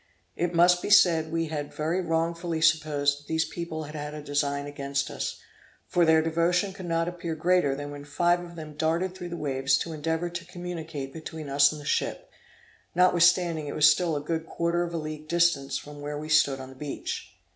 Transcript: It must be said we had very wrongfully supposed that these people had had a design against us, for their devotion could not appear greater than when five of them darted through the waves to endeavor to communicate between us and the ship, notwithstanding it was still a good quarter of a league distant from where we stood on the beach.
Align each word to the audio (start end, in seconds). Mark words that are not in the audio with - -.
It 0.35 0.55
must 0.55 0.81
be 0.81 0.89
said 0.89 1.31
we 1.31 1.49
had 1.49 1.71
very 1.75 2.01
wrongfully 2.01 2.59
supposed 2.59 3.19
that 3.19 3.27
these 3.27 3.45
people 3.45 3.83
had 3.83 3.93
had 3.93 4.15
a 4.15 4.23
design 4.23 4.65
against 4.65 5.11
us, 5.11 5.39
for 5.85 6.05
their 6.05 6.23
devotion 6.23 6.73
could 6.73 6.87
not 6.87 7.07
appear 7.07 7.35
greater 7.35 7.75
than 7.75 7.91
when 7.91 8.03
five 8.03 8.39
of 8.39 8.55
them 8.55 8.73
darted 8.73 9.13
through 9.13 9.29
the 9.29 9.37
waves 9.37 9.77
to 9.77 9.93
endeavor 9.93 10.31
to 10.31 10.43
communicate 10.45 11.13
between 11.13 11.49
us 11.49 11.71
and 11.71 11.79
the 11.79 11.85
ship, 11.85 12.31
notwithstanding 12.95 13.67
it 13.67 13.75
was 13.75 13.87
still 13.91 14.15
a 14.15 14.21
good 14.21 14.47
quarter 14.47 14.81
of 14.81 14.91
a 14.91 14.97
league 14.97 15.27
distant 15.27 15.73
from 15.73 16.01
where 16.01 16.17
we 16.17 16.29
stood 16.29 16.59
on 16.59 16.69
the 16.69 16.75
beach. 16.75 17.37